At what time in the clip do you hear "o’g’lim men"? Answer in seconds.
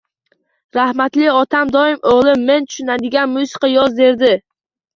2.13-2.67